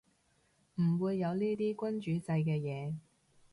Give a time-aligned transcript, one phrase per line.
[0.81, 2.95] 唔會有呢啲君主制嘅嘢